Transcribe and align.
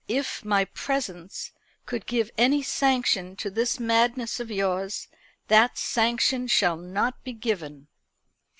If 0.07 0.43
my 0.43 0.65
presence 0.65 1.51
could 1.85 2.07
give 2.07 2.31
any 2.35 2.63
sanction 2.63 3.35
to 3.35 3.51
this 3.51 3.79
madness 3.79 4.39
of 4.39 4.49
yours, 4.49 5.07
that 5.47 5.77
sanction 5.77 6.47
shall 6.47 6.75
not 6.77 7.23
be 7.23 7.33
given." 7.33 7.87